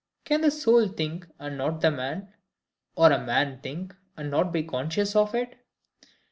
[0.25, 2.33] Can the soul think, and not the man?
[2.95, 5.55] Or a man think, and not be conscious of it?